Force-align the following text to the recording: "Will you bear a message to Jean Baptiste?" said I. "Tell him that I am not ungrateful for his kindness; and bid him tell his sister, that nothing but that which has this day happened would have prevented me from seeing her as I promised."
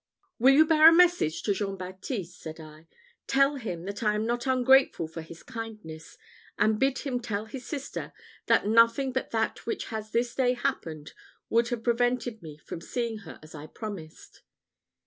"Will 0.39 0.55
you 0.55 0.65
bear 0.65 0.89
a 0.89 0.91
message 0.91 1.43
to 1.43 1.53
Jean 1.53 1.77
Baptiste?" 1.77 2.39
said 2.39 2.59
I. 2.59 2.87
"Tell 3.27 3.57
him 3.57 3.83
that 3.83 4.01
I 4.01 4.15
am 4.15 4.25
not 4.25 4.47
ungrateful 4.47 5.07
for 5.07 5.21
his 5.21 5.43
kindness; 5.43 6.17
and 6.57 6.79
bid 6.79 6.97
him 7.05 7.19
tell 7.19 7.45
his 7.45 7.67
sister, 7.67 8.11
that 8.47 8.65
nothing 8.65 9.11
but 9.11 9.29
that 9.29 9.67
which 9.67 9.89
has 9.89 10.09
this 10.09 10.33
day 10.33 10.53
happened 10.55 11.13
would 11.51 11.67
have 11.69 11.83
prevented 11.83 12.41
me 12.41 12.57
from 12.57 12.81
seeing 12.81 13.19
her 13.29 13.37
as 13.43 13.53
I 13.53 13.67
promised." 13.67 14.41